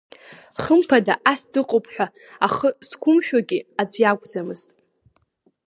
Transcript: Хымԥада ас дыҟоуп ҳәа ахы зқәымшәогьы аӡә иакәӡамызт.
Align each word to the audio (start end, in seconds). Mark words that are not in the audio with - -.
Хымԥада 0.61 1.15
ас 1.31 1.41
дыҟоуп 1.51 1.85
ҳәа 1.93 2.05
ахы 2.47 2.69
зқәымшәогьы 2.87 3.59
аӡә 3.81 3.97
иакәӡамызт. 4.01 4.69